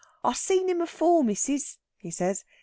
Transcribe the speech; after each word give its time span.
"I 0.23 0.33
see 0.33 0.67
him 0.67 0.81
afore, 0.81 1.23
missis," 1.23 1.77
he 1.95 2.09
says. 2.09 2.43